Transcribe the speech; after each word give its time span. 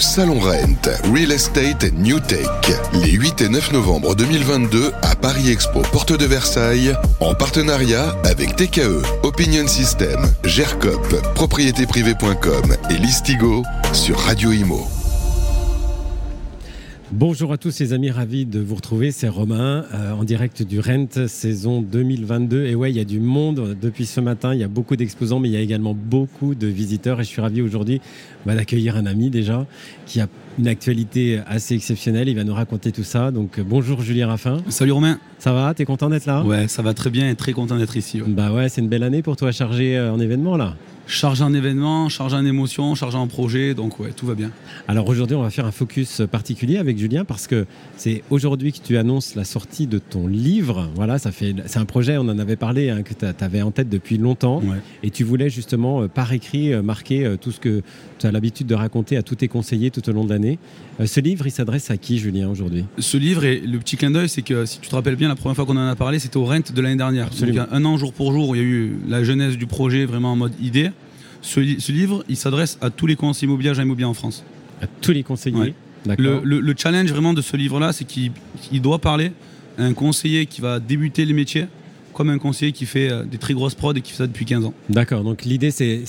Salon 0.00 0.38
Rent, 0.40 0.88
Real 1.12 1.30
Estate 1.32 1.92
New 1.92 2.20
Tech, 2.20 2.46
les 2.94 3.10
8 3.10 3.42
et 3.42 3.48
9 3.48 3.72
novembre 3.72 4.14
2022 4.14 4.92
à 5.02 5.14
Paris 5.14 5.50
Expo, 5.50 5.82
porte 5.92 6.12
de 6.12 6.24
Versailles, 6.24 6.94
en 7.20 7.34
partenariat 7.34 8.16
avec 8.24 8.56
TKE, 8.56 9.02
Opinion 9.22 9.66
System, 9.66 10.18
GERCOP, 10.44 11.34
propriétéprivée.com 11.34 12.76
et 12.90 12.94
Listigo 12.94 13.62
sur 13.92 14.18
Radio 14.18 14.52
Imo. 14.52 14.99
Bonjour 17.12 17.52
à 17.52 17.58
tous 17.58 17.80
les 17.80 17.92
amis, 17.92 18.08
ravi 18.12 18.46
de 18.46 18.60
vous 18.60 18.76
retrouver. 18.76 19.10
C'est 19.10 19.26
Romain 19.26 19.84
euh, 19.92 20.12
en 20.12 20.22
direct 20.22 20.62
du 20.62 20.78
Rent 20.78 21.26
saison 21.26 21.82
2022. 21.82 22.66
Et 22.66 22.76
ouais, 22.76 22.92
il 22.92 22.96
y 22.96 23.00
a 23.00 23.04
du 23.04 23.18
monde 23.18 23.76
depuis 23.82 24.06
ce 24.06 24.20
matin. 24.20 24.54
Il 24.54 24.60
y 24.60 24.62
a 24.64 24.68
beaucoup 24.68 24.94
d'exposants, 24.94 25.40
mais 25.40 25.48
il 25.48 25.52
y 25.52 25.56
a 25.56 25.60
également 25.60 25.92
beaucoup 25.92 26.54
de 26.54 26.68
visiteurs. 26.68 27.20
Et 27.20 27.24
je 27.24 27.28
suis 27.28 27.40
ravi 27.40 27.62
aujourd'hui 27.62 28.00
bah, 28.46 28.54
d'accueillir 28.54 28.96
un 28.96 29.06
ami 29.06 29.28
déjà 29.28 29.66
qui 30.06 30.20
a 30.20 30.28
une 30.60 30.68
actualité 30.68 31.40
assez 31.48 31.74
exceptionnelle. 31.74 32.28
Il 32.28 32.36
va 32.36 32.44
nous 32.44 32.54
raconter 32.54 32.92
tout 32.92 33.02
ça. 33.02 33.32
Donc 33.32 33.58
bonjour 33.58 34.02
Julien 34.02 34.28
Raffin. 34.28 34.58
Salut 34.68 34.92
Romain. 34.92 35.18
Ça 35.40 35.52
va? 35.52 35.74
T'es 35.74 35.84
content 35.84 36.10
d'être 36.10 36.26
là? 36.26 36.44
Ouais, 36.44 36.68
ça 36.68 36.82
va 36.82 36.94
très 36.94 37.10
bien 37.10 37.28
et 37.28 37.34
très 37.34 37.52
content 37.52 37.76
d'être 37.76 37.96
ici. 37.96 38.22
Bah 38.24 38.52
ouais, 38.52 38.68
c'est 38.68 38.82
une 38.82 38.88
belle 38.88 39.02
année 39.02 39.22
pour 39.22 39.34
toi 39.34 39.50
chargé 39.50 39.98
euh, 39.98 40.12
en 40.12 40.20
événements 40.20 40.56
là 40.56 40.76
chargé 41.10 41.42
en 41.42 41.52
événements, 41.52 42.08
chargé 42.08 42.36
en 42.36 42.44
émotions, 42.44 42.94
chargé 42.94 43.18
en 43.18 43.26
projets, 43.26 43.74
donc 43.74 43.98
ouais, 43.98 44.12
tout 44.12 44.26
va 44.26 44.34
bien. 44.34 44.50
Alors 44.88 45.08
aujourd'hui, 45.08 45.36
on 45.36 45.42
va 45.42 45.50
faire 45.50 45.66
un 45.66 45.72
focus 45.72 46.22
particulier 46.30 46.78
avec 46.78 46.98
Julien 46.98 47.24
parce 47.24 47.46
que 47.46 47.66
c'est 47.96 48.22
aujourd'hui 48.30 48.72
que 48.72 48.78
tu 48.78 48.96
annonces 48.96 49.34
la 49.34 49.44
sortie 49.44 49.86
de 49.86 49.98
ton 49.98 50.26
livre. 50.26 50.88
Voilà, 50.94 51.18
ça 51.18 51.32
fait, 51.32 51.54
c'est 51.66 51.78
un 51.78 51.84
projet, 51.84 52.16
on 52.16 52.28
en 52.28 52.38
avait 52.38 52.56
parlé, 52.56 52.90
hein, 52.90 53.02
que 53.02 53.14
tu 53.14 53.44
avais 53.44 53.62
en 53.62 53.70
tête 53.70 53.88
depuis 53.88 54.18
longtemps, 54.18 54.62
et 55.02 55.10
tu 55.10 55.24
voulais 55.24 55.50
justement 55.50 56.02
euh, 56.02 56.08
par 56.08 56.32
écrit 56.32 56.72
euh, 56.72 56.82
marquer 56.82 57.24
euh, 57.24 57.36
tout 57.36 57.52
ce 57.52 57.60
que 57.60 57.82
tu 58.18 58.26
as 58.26 58.32
l'habitude 58.32 58.66
de 58.66 58.74
raconter 58.74 59.16
à 59.16 59.22
tous 59.22 59.36
tes 59.36 59.48
conseillers 59.48 59.90
tout 59.90 60.08
au 60.08 60.12
long 60.12 60.24
de 60.24 60.30
l'année. 60.30 60.58
ce 61.04 61.20
livre, 61.20 61.46
il 61.46 61.50
s'adresse 61.50 61.90
à 61.90 61.96
qui, 61.96 62.18
Julien, 62.18 62.48
aujourd'hui? 62.48 62.84
Ce 62.98 63.16
livre, 63.16 63.44
et 63.44 63.60
le 63.60 63.78
petit 63.78 63.96
clin 63.96 64.10
d'œil, 64.10 64.28
c'est 64.28 64.42
que 64.42 64.64
si 64.66 64.78
tu 64.78 64.88
te 64.88 64.94
rappelles 64.94 65.16
bien, 65.16 65.28
la 65.28 65.36
première 65.36 65.56
fois 65.56 65.66
qu'on 65.66 65.76
en 65.76 65.88
a 65.88 65.96
parlé, 65.96 66.18
c'était 66.18 66.36
au 66.36 66.44
Rent 66.44 66.72
de 66.72 66.80
l'année 66.80 66.96
dernière. 66.96 67.30
Donc, 67.30 67.56
un 67.70 67.84
an 67.84 67.96
jour 67.96 68.12
pour 68.12 68.32
jour, 68.32 68.54
il 68.54 68.58
y 68.58 68.62
a 68.62 68.66
eu 68.66 68.92
la 69.08 69.24
jeunesse 69.24 69.56
du 69.56 69.66
projet 69.66 70.04
vraiment 70.04 70.32
en 70.32 70.36
mode 70.36 70.52
idée. 70.60 70.90
Ce, 71.42 71.60
livre, 71.60 72.24
il 72.28 72.36
s'adresse 72.36 72.78
à 72.80 72.90
tous 72.90 73.06
les 73.06 73.16
conseillers 73.16 73.48
immobiliers, 73.48 73.70
agents 73.70 73.82
immobiliers 73.82 74.06
en 74.06 74.14
France. 74.14 74.44
À 74.82 74.86
tous 74.86 75.12
les 75.12 75.22
conseillers. 75.22 75.74
Le, 76.06 76.40
le, 76.42 76.74
challenge 76.76 77.10
vraiment 77.10 77.34
de 77.34 77.42
ce 77.42 77.56
livre-là, 77.56 77.92
c'est 77.92 78.04
qu'il 78.04 78.32
doit 78.80 78.98
parler 78.98 79.32
à 79.78 79.84
un 79.84 79.92
conseiller 79.92 80.46
qui 80.46 80.60
va 80.60 80.80
débuter 80.80 81.24
le 81.24 81.34
métier, 81.34 81.66
comme 82.20 82.28
un 82.28 82.36
conseiller 82.36 82.72
qui 82.72 82.84
fait 82.84 83.10
euh, 83.10 83.24
des 83.24 83.38
très 83.38 83.54
grosses 83.54 83.74
prods 83.74 83.94
et 83.94 84.02
qui 84.02 84.12
fait 84.12 84.18
ça 84.18 84.26
depuis 84.26 84.44
15 84.44 84.66
ans. 84.66 84.74
D'accord, 84.90 85.24
donc 85.24 85.46
l'idée 85.46 85.70
c'est 85.70 86.04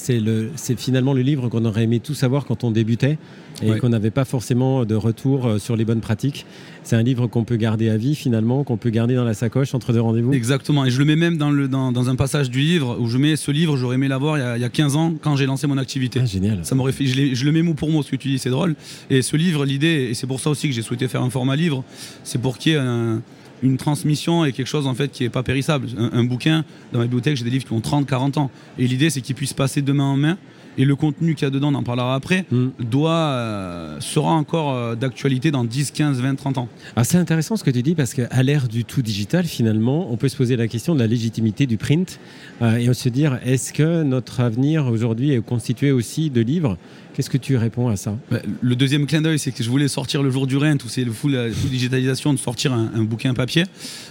finalement 0.75 1.13
le 1.13 1.21
livre 1.21 1.47
qu'on 1.47 1.63
aurait 1.63 1.83
aimé 1.83 2.01
tout 2.01 2.13
savoir 2.13 2.43
quand 2.43 2.65
on 2.65 2.71
débutait 2.71 3.17
et 3.63 3.77
qu'on 3.77 3.87
n'avait 3.87 4.11
pas 4.11 4.25
forcément 4.25 4.83
de 4.83 4.95
retour 4.95 5.45
euh, 5.45 5.57
sur 5.57 5.77
les 5.77 5.85
bonnes 5.85 6.01
pratiques. 6.01 6.45
C'est 6.83 6.97
un 6.97 7.01
livre 7.01 7.27
qu'on 7.27 7.45
peut 7.45 7.55
garder 7.55 7.89
à 7.89 7.95
vie 7.95 8.15
finalement, 8.15 8.65
qu'on 8.65 8.75
peut 8.75 8.89
garder 8.89 9.15
dans 9.15 9.23
la 9.23 9.33
sacoche 9.33 9.73
entre 9.73 9.93
deux 9.93 10.01
rendez-vous. 10.01 10.33
Exactement, 10.33 10.83
et 10.83 10.91
je 10.91 10.99
le 10.99 11.05
mets 11.05 11.15
même 11.15 11.37
dans, 11.37 11.49
le, 11.49 11.69
dans, 11.69 11.93
dans 11.93 12.09
un 12.09 12.15
passage 12.17 12.49
du 12.49 12.59
livre 12.59 12.97
où 12.99 13.07
je 13.07 13.17
mets 13.17 13.37
ce 13.37 13.51
livre, 13.51 13.77
j'aurais 13.77 13.95
aimé 13.95 14.09
l'avoir 14.09 14.37
il, 14.37 14.57
il, 14.57 14.61
y 14.61 14.65
a 14.65 14.69
15 14.69 14.97
ans 14.97 15.13
quand 15.21 15.37
j'ai 15.37 15.45
lancé 15.45 15.65
mon 15.65 15.77
activité. 15.77 16.19
Ah, 16.21 16.25
génial. 16.25 16.59
Ça 16.63 16.75
m'aurait 16.75 16.91
fait, 16.91 17.05
je, 17.05 17.33
je, 17.33 17.45
le 17.45 17.53
mets 17.53 17.61
mot 17.61 17.73
pour 17.73 17.89
mot, 17.89 18.03
ce 18.03 18.11
que 18.11 18.17
tu 18.17 18.27
dis, 18.27 18.37
c'est 18.37 18.49
drôle. 18.49 18.75
Et 19.09 19.21
ce 19.21 19.37
livre, 19.37 19.63
l'idée, 19.63 20.09
et 20.09 20.13
c'est 20.13 20.27
pour 20.27 20.41
ça 20.41 20.49
aussi 20.49 20.67
que 20.67 20.73
j'ai 20.73 20.81
souhaité 20.81 21.07
faire 21.07 21.21
un 21.21 21.29
format 21.29 21.55
livre, 21.55 21.85
c'est 22.25 22.41
pour 22.41 22.57
qu'il 22.57 22.73
y 22.73 22.75
ait 22.75 22.79
un 22.79 23.21
une 23.61 23.77
transmission 23.77 24.45
et 24.45 24.51
quelque 24.51 24.67
chose 24.67 24.87
en 24.87 24.93
fait 24.93 25.11
qui 25.11 25.23
est 25.23 25.29
pas 25.29 25.43
périssable. 25.43 25.87
Un, 25.97 26.23
bouquin, 26.23 26.65
dans 26.91 26.99
ma 26.99 27.05
bibliothèque, 27.05 27.37
j'ai 27.37 27.43
des 27.43 27.49
livres 27.49 27.65
qui 27.65 27.73
ont 27.73 27.81
30, 27.81 28.07
40 28.07 28.37
ans. 28.37 28.51
Et 28.77 28.87
l'idée, 28.87 29.09
c'est 29.09 29.21
qu'ils 29.21 29.35
puissent 29.35 29.53
passer 29.53 29.81
de 29.81 29.91
main 29.91 30.05
en 30.05 30.17
main. 30.17 30.37
Et 30.77 30.85
le 30.85 30.95
contenu 30.95 31.35
qu'il 31.35 31.45
y 31.45 31.47
a 31.47 31.51
dedans, 31.51 31.69
on 31.71 31.75
en 31.75 31.83
parlera 31.83 32.15
après, 32.15 32.45
mm. 32.51 32.69
doit, 32.79 33.11
euh, 33.11 33.97
sera 33.99 34.31
encore 34.31 34.73
euh, 34.73 34.95
d'actualité 34.95 35.51
dans 35.51 35.65
10, 35.65 35.91
15, 35.91 36.21
20, 36.21 36.35
30 36.35 36.57
ans. 36.59 36.69
Ah, 36.95 37.03
c'est 37.03 37.17
intéressant 37.17 37.57
ce 37.57 37.63
que 37.63 37.71
tu 37.71 37.81
dis 37.83 37.95
parce 37.95 38.13
qu'à 38.13 38.43
l'ère 38.43 38.67
du 38.67 38.85
tout 38.85 39.01
digital, 39.01 39.45
finalement, 39.45 40.11
on 40.11 40.17
peut 40.17 40.29
se 40.29 40.37
poser 40.37 40.55
la 40.55 40.67
question 40.67 40.93
de 40.95 40.99
la 40.99 41.07
légitimité 41.07 41.65
du 41.65 41.77
print 41.77 42.19
euh, 42.61 42.77
et 42.77 42.89
on 42.89 42.93
se 42.93 43.09
dire 43.09 43.39
est-ce 43.45 43.73
que 43.73 44.03
notre 44.03 44.39
avenir 44.39 44.87
aujourd'hui 44.87 45.31
est 45.31 45.41
constitué 45.41 45.91
aussi 45.91 46.29
de 46.29 46.41
livres? 46.41 46.77
Qu'est-ce 47.13 47.29
que 47.29 47.37
tu 47.37 47.57
réponds 47.57 47.89
à 47.89 47.97
ça? 47.97 48.17
Bah, 48.31 48.39
Le 48.61 48.75
deuxième 48.75 49.05
clin 49.05 49.21
d'œil, 49.21 49.37
c'est 49.37 49.51
que 49.51 49.63
je 49.63 49.69
voulais 49.69 49.89
sortir 49.89 50.23
le 50.23 50.31
jour 50.31 50.47
du 50.47 50.55
Rent, 50.55 50.77
où 50.85 50.87
c'est 50.87 51.03
le 51.03 51.11
full, 51.11 51.33
la 51.33 51.51
full 51.51 51.69
digitalisation, 51.69 52.31
de 52.31 52.39
sortir 52.39 52.71
un, 52.71 53.03
bouquin 53.03 53.33
papier. 53.33 53.65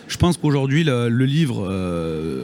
Je 0.06 0.18
pense 0.18 0.36
qu'aujourd'hui, 0.36 0.84
le, 0.84 1.08
livre 1.24 1.66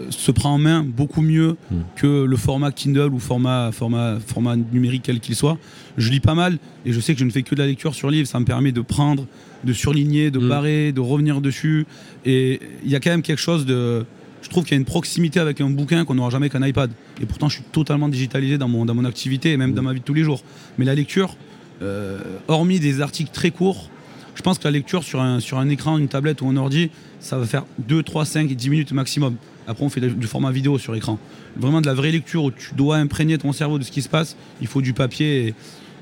se 0.08 0.30
prend 0.30 0.54
en 0.54 0.58
main 0.58 0.82
beaucoup 0.82 1.20
mieux 1.20 1.56
hmm. 1.70 1.76
que 1.96 2.24
le 2.24 2.36
format 2.36 2.72
Kindle 2.72 3.12
ou 3.12 3.18
format, 3.18 3.70
format, 3.70 4.05
format 4.24 4.56
numérique 4.56 5.02
quel 5.04 5.20
qu'il 5.20 5.34
soit. 5.34 5.58
Je 5.96 6.10
lis 6.10 6.20
pas 6.20 6.34
mal 6.34 6.58
et 6.84 6.92
je 6.92 7.00
sais 7.00 7.14
que 7.14 7.20
je 7.20 7.24
ne 7.24 7.30
fais 7.30 7.42
que 7.42 7.54
de 7.54 7.60
la 7.60 7.66
lecture 7.66 7.94
sur 7.94 8.10
livre. 8.10 8.28
Ça 8.28 8.40
me 8.40 8.44
permet 8.44 8.72
de 8.72 8.80
prendre, 8.80 9.26
de 9.64 9.72
surligner, 9.72 10.30
de 10.30 10.38
hmm. 10.38 10.48
barrer, 10.48 10.92
de 10.92 11.00
revenir 11.00 11.40
dessus. 11.40 11.86
Et 12.24 12.60
il 12.84 12.90
y 12.90 12.96
a 12.96 13.00
quand 13.00 13.10
même 13.10 13.22
quelque 13.22 13.40
chose 13.40 13.66
de 13.66 14.04
je 14.46 14.50
trouve 14.50 14.62
qu'il 14.62 14.72
y 14.72 14.74
a 14.76 14.78
une 14.78 14.84
proximité 14.84 15.40
avec 15.40 15.60
un 15.60 15.70
bouquin 15.70 16.04
qu'on 16.04 16.14
n'aura 16.14 16.30
jamais 16.30 16.48
qu'un 16.48 16.64
iPad. 16.64 16.90
Et 17.20 17.26
pourtant, 17.26 17.48
je 17.48 17.56
suis 17.56 17.64
totalement 17.64 18.08
digitalisé 18.08 18.58
dans 18.58 18.68
mon, 18.68 18.84
dans 18.84 18.94
mon 18.94 19.04
activité 19.04 19.50
et 19.50 19.56
même 19.56 19.72
dans 19.72 19.82
ma 19.82 19.92
vie 19.92 19.98
de 19.98 20.04
tous 20.04 20.14
les 20.14 20.22
jours. 20.22 20.42
Mais 20.78 20.84
la 20.84 20.94
lecture, 20.94 21.36
euh, 21.82 22.20
hormis 22.46 22.78
des 22.78 23.00
articles 23.00 23.32
très 23.32 23.50
courts, 23.50 23.90
je 24.36 24.42
pense 24.42 24.58
que 24.58 24.64
la 24.64 24.70
lecture 24.70 25.02
sur 25.02 25.20
un, 25.20 25.40
sur 25.40 25.58
un 25.58 25.68
écran, 25.68 25.98
une 25.98 26.06
tablette 26.06 26.42
ou 26.42 26.48
un 26.48 26.56
ordi, 26.56 26.90
ça 27.18 27.38
va 27.38 27.46
faire 27.46 27.64
2, 27.78 28.04
3, 28.04 28.24
5, 28.24 28.52
10 28.52 28.70
minutes 28.70 28.92
maximum. 28.92 29.34
Après, 29.66 29.84
on 29.84 29.88
fait 29.88 30.00
du 30.00 30.26
format 30.26 30.50
vidéo 30.50 30.78
sur 30.78 30.94
écran. 30.94 31.18
Vraiment 31.56 31.80
de 31.80 31.86
la 31.86 31.94
vraie 31.94 32.12
lecture 32.12 32.44
où 32.44 32.50
tu 32.50 32.74
dois 32.74 32.96
imprégner 32.96 33.38
ton 33.38 33.52
cerveau 33.52 33.78
de 33.78 33.84
ce 33.84 33.90
qui 33.90 34.02
se 34.02 34.08
passe. 34.08 34.36
Il 34.60 34.66
faut 34.66 34.80
du 34.80 34.92
papier. 34.92 35.54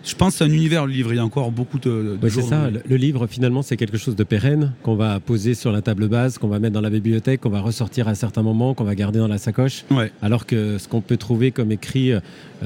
Je 0.04 0.14
pense 0.14 0.34
que 0.34 0.38
c'est 0.38 0.44
un 0.44 0.52
univers, 0.52 0.86
le 0.86 0.92
livre. 0.92 1.12
Il 1.12 1.16
y 1.16 1.18
a 1.18 1.24
encore 1.24 1.50
beaucoup 1.50 1.78
de, 1.78 2.18
de 2.20 2.28
C'est 2.28 2.42
ça. 2.42 2.68
Le, 2.70 2.96
livre, 2.96 3.26
finalement, 3.26 3.62
c'est 3.62 3.76
quelque 3.76 3.96
chose 3.96 4.16
de 4.16 4.24
pérenne 4.24 4.72
qu'on 4.82 4.96
va 4.96 5.18
poser 5.20 5.54
sur 5.54 5.72
la 5.72 5.82
table 5.82 6.08
base, 6.08 6.38
qu'on 6.38 6.48
va 6.48 6.58
mettre 6.58 6.74
dans 6.74 6.80
la 6.80 6.90
bibliothèque, 6.90 7.40
qu'on 7.40 7.50
va 7.50 7.60
ressortir 7.60 8.06
à 8.08 8.14
certains 8.14 8.42
moments, 8.42 8.74
qu'on 8.74 8.84
va 8.84 8.94
garder 8.94 9.18
dans 9.18 9.28
la 9.28 9.38
sacoche. 9.38 9.84
Alors 10.20 10.46
que 10.46 10.78
ce 10.78 10.88
qu'on 10.88 11.00
peut 11.00 11.16
trouver 11.16 11.50
comme 11.50 11.72
écrit 11.72 12.12
euh, 12.12 12.20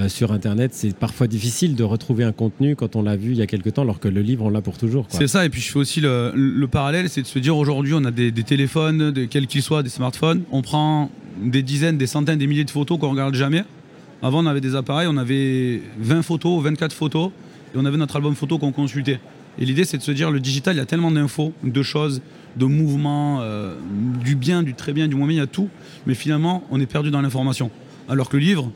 sur 0.08 0.32
Internet, 0.32 0.72
c'est 0.74 0.94
parfois 0.94 1.26
difficile 1.26 1.74
de 1.76 1.84
retrouver 1.84 2.24
un 2.24 2.32
contenu 2.32 2.76
quand 2.76 2.96
on 2.96 3.02
l'a 3.02 3.16
vu 3.16 3.32
il 3.32 3.38
y 3.38 3.42
a 3.42 3.46
quelque 3.46 3.70
temps, 3.70 3.82
alors 3.82 4.00
que 4.00 4.08
le 4.08 4.20
livre, 4.20 4.44
on 4.44 4.50
l'a 4.50 4.60
pour 4.60 4.78
toujours. 4.78 5.06
C'est 5.08 5.28
ça. 5.28 5.44
Et 5.44 5.48
puis, 5.48 5.60
je 5.60 5.70
fais 5.70 5.78
aussi 5.78 6.00
le, 6.00 6.66
parallèle, 6.70 7.08
c'est 7.08 7.22
de 7.22 7.26
se 7.26 7.38
dire 7.38 7.56
aujourd'hui, 7.56 7.94
on 7.94 8.04
a 8.04 8.10
des, 8.10 8.32
téléphones, 8.32 9.26
quels 9.28 9.46
qu'ils 9.46 9.62
soient, 9.62 9.82
des 9.82 9.88
smartphones. 9.88 10.42
On 10.50 10.62
prend 10.62 11.10
des 11.42 11.62
dizaines, 11.62 11.98
des 11.98 12.06
centaines, 12.06 12.38
des 12.38 12.46
milliers 12.46 12.64
de 12.64 12.70
photos 12.70 12.98
qu'on 12.98 13.10
regarde 13.10 13.34
jamais. 13.34 13.64
Avant, 14.22 14.42
on 14.42 14.46
avait 14.46 14.60
des 14.60 14.74
appareils, 14.74 15.08
on 15.08 15.16
avait 15.16 15.80
20 15.98 16.22
photos, 16.22 16.62
24 16.62 16.92
photos, 16.92 17.30
et 17.74 17.78
on 17.78 17.84
avait 17.84 17.96
notre 17.96 18.16
album 18.16 18.34
photo 18.34 18.58
qu'on 18.58 18.72
consultait. 18.72 19.20
Et 19.58 19.64
l'idée, 19.64 19.84
c'est 19.84 19.98
de 19.98 20.02
se 20.02 20.12
dire, 20.12 20.30
le 20.30 20.40
digital, 20.40 20.74
il 20.74 20.78
y 20.78 20.82
a 20.82 20.86
tellement 20.86 21.10
d'infos, 21.10 21.52
de 21.62 21.82
choses, 21.82 22.22
de 22.56 22.64
mouvements, 22.64 23.40
euh, 23.42 23.74
du 24.24 24.34
bien, 24.34 24.62
du 24.62 24.74
très 24.74 24.92
bien, 24.92 25.08
du 25.08 25.14
moins 25.14 25.26
bien, 25.26 25.36
il 25.36 25.40
y 25.40 25.42
a 25.42 25.46
tout. 25.46 25.68
Mais 26.06 26.14
finalement, 26.14 26.64
on 26.70 26.80
est 26.80 26.86
perdu 26.86 27.10
dans 27.10 27.20
l'information. 27.20 27.70
Alors 28.08 28.28
que 28.28 28.36
le 28.36 28.42
livre, 28.42 28.70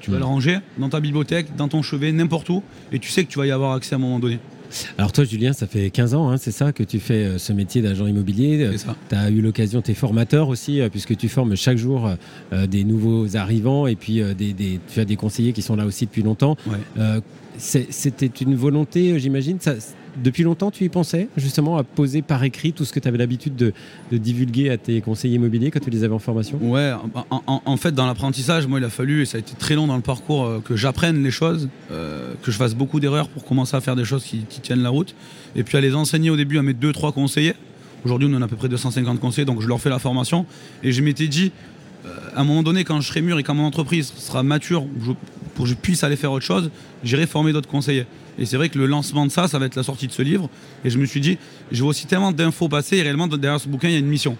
tu 0.00 0.10
vas 0.10 0.18
le 0.18 0.24
ranger 0.24 0.58
dans 0.78 0.88
ta 0.88 1.00
bibliothèque, 1.00 1.56
dans 1.56 1.68
ton 1.68 1.82
chevet, 1.82 2.12
n'importe 2.12 2.48
où, 2.48 2.62
et 2.92 2.98
tu 2.98 3.10
sais 3.10 3.24
que 3.24 3.30
tu 3.30 3.38
vas 3.38 3.46
y 3.46 3.50
avoir 3.50 3.72
accès 3.72 3.94
à 3.94 3.98
un 3.98 4.00
moment 4.00 4.18
donné. 4.18 4.38
Alors 4.98 5.12
toi, 5.12 5.24
Julien, 5.24 5.52
ça 5.52 5.66
fait 5.66 5.90
15 5.90 6.14
ans, 6.14 6.30
hein, 6.30 6.36
c'est 6.36 6.50
ça, 6.50 6.72
que 6.72 6.82
tu 6.82 6.98
fais 6.98 7.24
euh, 7.24 7.38
ce 7.38 7.52
métier 7.52 7.82
d'agent 7.82 8.06
immobilier. 8.06 8.70
Tu 9.08 9.14
as 9.14 9.30
eu 9.30 9.40
l'occasion, 9.40 9.82
tu 9.82 9.90
es 9.90 9.94
formateur 9.94 10.48
aussi, 10.48 10.80
euh, 10.80 10.88
puisque 10.88 11.16
tu 11.16 11.28
formes 11.28 11.56
chaque 11.56 11.78
jour 11.78 12.10
euh, 12.52 12.66
des 12.66 12.84
nouveaux 12.84 13.36
arrivants 13.36 13.86
et 13.86 13.96
puis 13.96 14.22
des, 14.34 14.80
tu 14.92 15.00
as 15.00 15.04
des 15.04 15.16
conseillers 15.16 15.52
qui 15.52 15.62
sont 15.62 15.76
là 15.76 15.86
aussi 15.86 16.06
depuis 16.06 16.22
longtemps. 16.22 16.56
C'était 17.58 18.26
une 18.26 18.54
volonté, 18.54 19.18
j'imagine 19.18 19.58
depuis 20.22 20.42
longtemps, 20.42 20.70
tu 20.70 20.84
y 20.84 20.88
pensais 20.88 21.28
justement 21.36 21.76
à 21.76 21.84
poser 21.84 22.22
par 22.22 22.42
écrit 22.44 22.72
tout 22.72 22.84
ce 22.84 22.92
que 22.92 23.00
tu 23.00 23.08
avais 23.08 23.18
l'habitude 23.18 23.56
de, 23.56 23.72
divulguer 24.10 24.70
à 24.70 24.76
tes 24.78 25.00
conseillers 25.00 25.36
immobiliers 25.36 25.70
quand 25.70 25.80
tu 25.80 25.90
les 25.90 26.04
avais 26.04 26.14
en 26.14 26.18
formation? 26.18 26.58
Ouais, 26.60 26.92
en, 27.30 27.76
fait, 27.76 27.92
dans 27.92 28.06
l'apprentissage, 28.06 28.66
moi, 28.66 28.78
il 28.78 28.84
a 28.84 28.90
fallu, 28.90 29.22
et 29.22 29.24
ça 29.26 29.36
a 29.36 29.40
été 29.40 29.54
très 29.54 29.74
long 29.74 29.86
dans 29.86 29.96
le 29.96 30.02
parcours, 30.02 30.44
euh, 30.44 30.60
que 30.60 30.76
j'apprenne 30.76 31.22
les 31.22 31.30
choses, 31.30 31.68
euh, 31.90 32.34
que 32.42 32.50
je 32.50 32.56
fasse 32.56 32.74
beaucoup 32.74 33.00
d'erreurs 33.00 33.28
pour 33.28 33.44
commencer 33.44 33.76
à 33.76 33.80
faire 33.80 33.96
des 33.96 34.04
choses 34.04 34.24
qui, 34.24 34.44
tiennent 34.62 34.82
la 34.82 34.90
route. 34.90 35.14
Et 35.54 35.62
puis 35.62 35.76
à 35.76 35.80
les 35.80 35.94
enseigner 35.94 36.30
au 36.30 36.36
début 36.36 36.58
à 36.58 36.62
mes 36.62 36.74
deux, 36.74 36.92
trois 36.92 37.12
conseillers. 37.12 37.54
Aujourd'hui, 38.04 38.28
on 38.30 38.36
en 38.36 38.42
a 38.42 38.46
à 38.46 38.48
peu 38.48 38.56
près 38.56 38.68
250 38.68 39.20
conseillers, 39.20 39.44
donc 39.44 39.60
je 39.60 39.68
leur 39.68 39.80
fais 39.80 39.90
la 39.90 39.98
formation. 39.98 40.46
Et 40.82 40.92
je 40.92 41.02
m'étais 41.02 41.28
dit, 41.28 41.52
euh, 42.04 42.08
à 42.34 42.40
un 42.40 42.44
moment 42.44 42.62
donné, 42.62 42.84
quand 42.84 43.00
je 43.00 43.08
serai 43.08 43.20
mûr 43.20 43.38
et 43.38 43.42
quand 43.42 43.54
mon 43.54 43.64
entreprise 43.64 44.12
sera 44.16 44.42
mature, 44.42 44.86
pour 45.54 45.64
que 45.64 45.70
je 45.70 45.74
puisse 45.74 46.04
aller 46.04 46.16
faire 46.16 46.32
autre 46.32 46.44
chose, 46.44 46.70
j'irai 47.02 47.26
former 47.26 47.52
d'autres 47.52 47.68
conseillers. 47.68 48.06
Et 48.38 48.44
c'est 48.44 48.56
vrai 48.56 48.68
que 48.68 48.78
le 48.78 48.86
lancement 48.86 49.26
de 49.26 49.30
ça, 49.30 49.48
ça 49.48 49.58
va 49.58 49.66
être 49.66 49.76
la 49.76 49.82
sortie 49.82 50.06
de 50.06 50.12
ce 50.12 50.22
livre. 50.22 50.50
Et 50.84 50.90
je 50.90 50.98
me 50.98 51.06
suis 51.06 51.20
dit, 51.20 51.38
je 51.72 51.80
vois 51.80 51.90
aussi 51.90 52.06
tellement 52.06 52.32
d'infos 52.32 52.68
passer, 52.68 52.98
et 52.98 53.02
réellement, 53.02 53.26
derrière 53.28 53.60
ce 53.60 53.68
bouquin, 53.68 53.88
il 53.88 53.92
y 53.92 53.96
a 53.96 54.00
une 54.00 54.06
mission. 54.06 54.36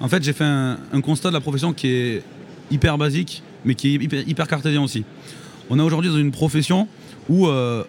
En 0.00 0.08
fait, 0.08 0.22
j'ai 0.22 0.32
fait 0.32 0.44
un, 0.44 1.00
constat 1.02 1.28
de 1.30 1.34
la 1.34 1.40
profession 1.40 1.72
qui 1.72 1.88
est 1.88 2.22
hyper 2.70 2.98
basique, 2.98 3.42
mais 3.64 3.74
qui 3.74 3.96
est 3.96 4.28
hyper, 4.28 4.46
cartésien 4.46 4.82
aussi. 4.82 5.04
On 5.70 5.78
est 5.78 5.82
aujourd'hui 5.82 6.10
dans 6.10 6.18
une 6.18 6.30
profession 6.30 6.88
où 7.28 7.46
euh, 7.48 7.84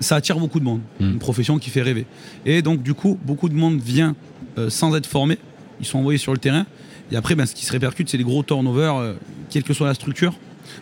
ça 0.00 0.16
attire 0.16 0.38
beaucoup 0.38 0.60
de 0.60 0.64
monde. 0.64 0.80
Hmm. 1.00 1.12
Une 1.12 1.18
profession 1.18 1.58
qui 1.58 1.70
fait 1.70 1.82
rêver. 1.82 2.06
Et 2.44 2.60
donc, 2.62 2.82
du 2.82 2.94
coup, 2.94 3.18
beaucoup 3.24 3.48
de 3.48 3.54
monde 3.54 3.80
vient 3.80 4.14
euh, 4.58 4.68
sans 4.68 4.94
être 4.94 5.06
formé. 5.06 5.38
Ils 5.80 5.86
sont 5.86 5.98
envoyés 5.98 6.18
sur 6.18 6.32
le 6.32 6.38
terrain. 6.38 6.66
Et 7.10 7.16
après, 7.16 7.34
ben, 7.34 7.46
ce 7.46 7.54
qui 7.54 7.64
se 7.64 7.72
répercute, 7.72 8.08
c'est 8.08 8.18
les 8.18 8.24
gros 8.24 8.42
turnovers, 8.42 8.96
euh, 8.96 9.14
quelle 9.50 9.62
que 9.62 9.74
soit 9.74 9.86
la 9.86 9.94
structure. 9.94 10.34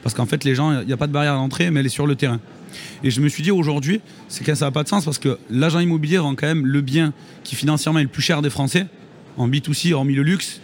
Parce 0.03 0.15
qu'en 0.15 0.27
fait, 0.27 0.45
les 0.45 0.55
gens, 0.55 0.81
il 0.81 0.87
n'y 0.87 0.93
a 0.93 0.97
pas 0.97 1.07
de 1.07 1.13
barrière 1.13 1.35
à 1.35 1.37
l'entrée, 1.37 1.71
mais 1.71 1.81
elle 1.81 1.87
est 1.87 1.91
sur 1.91 2.07
le 2.07 2.17
terrain. 2.17 2.41
Et 3.03 3.11
je 3.11 3.21
me 3.21 3.29
suis 3.29 3.43
dit 3.43 3.51
aujourd'hui, 3.51 4.01
c'est 4.29 4.45
que 4.45 4.55
ça 4.55 4.67
n'a 4.67 4.71
pas 4.71 4.83
de 4.83 4.89
sens 4.89 5.05
parce 5.05 5.19
que 5.19 5.39
l'agent 5.51 5.81
immobilier 5.81 6.19
vend 6.19 6.35
quand 6.35 6.47
même 6.47 6.67
le 6.67 6.81
bien 6.81 7.13
qui 7.45 7.55
financièrement 7.55 7.99
est 7.99 8.05
le 8.05 8.09
plus 8.09 8.23
cher 8.23 8.43
des 8.43 8.51
Français. 8.51 8.87
En 9.37 9.49
B2C, 9.49 9.93
hormis 9.93 10.15
le 10.15 10.23
luxe, 10.23 10.61